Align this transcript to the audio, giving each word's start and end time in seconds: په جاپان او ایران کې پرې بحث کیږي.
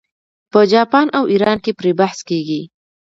په 0.51 0.59
جاپان 0.73 1.07
او 1.17 1.23
ایران 1.31 1.57
کې 1.63 1.71
پرې 1.79 1.91
بحث 1.99 2.19
کیږي. 2.29 2.61